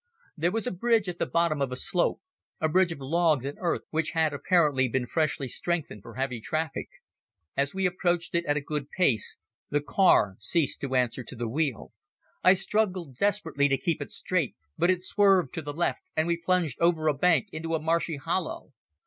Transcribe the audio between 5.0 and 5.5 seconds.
freshly